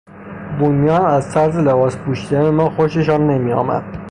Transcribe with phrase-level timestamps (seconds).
[0.59, 3.97] بومیان از طرز لباس پوشیدن ما خوششان نمیآمد.